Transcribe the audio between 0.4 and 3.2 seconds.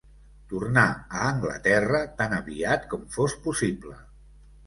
Tornar a Anglaterra tan aviat com